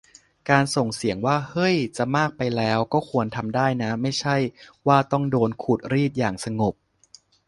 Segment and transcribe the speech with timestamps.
[0.49, 4.35] การส่งเสียงว่า "เฮ้ย จะมากไปแล้ว" ก็ควรทำได้นะ ไม่ใช่
[4.87, 6.73] ว่าต้องโดนขูดรีดอย่างสงบ